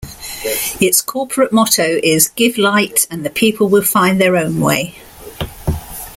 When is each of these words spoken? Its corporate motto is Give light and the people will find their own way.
Its 0.79 0.99
corporate 0.99 1.53
motto 1.53 1.99
is 2.01 2.29
Give 2.29 2.57
light 2.57 3.05
and 3.11 3.23
the 3.23 3.29
people 3.29 3.69
will 3.69 3.83
find 3.83 4.19
their 4.19 4.35
own 4.35 4.59
way. 4.59 4.95